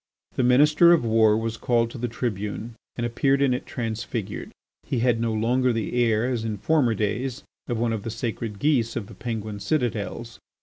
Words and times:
The 0.33 0.41
Minister 0.41 0.93
of 0.93 1.05
War 1.05 1.37
was 1.37 1.57
called 1.57 1.91
to 1.91 1.99
the 1.99 2.07
tribune 2.07 2.73
and 2.95 3.05
appeared 3.05 3.39
in 3.39 3.53
it 3.53 3.67
transfigured. 3.67 4.51
He 4.81 4.97
had 5.01 5.19
no 5.21 5.31
longer 5.31 5.71
the 5.71 5.93
air, 6.03 6.25
as 6.25 6.43
in 6.43 6.57
former 6.57 6.95
days, 6.95 7.43
of 7.67 7.77
one 7.77 7.93
of 7.93 8.01
the 8.01 8.09
sacred 8.09 8.57
geese 8.57 8.95
of 8.95 9.05
the 9.05 9.13
Penguin 9.13 9.59
citadels. 9.59 10.39